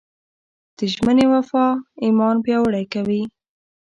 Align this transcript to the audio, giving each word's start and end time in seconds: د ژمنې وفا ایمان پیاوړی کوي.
د 0.77 0.79
ژمنې 0.93 1.25
وفا 1.33 1.65
ایمان 2.05 2.35
پیاوړی 2.45 2.85
کوي. 2.93 3.23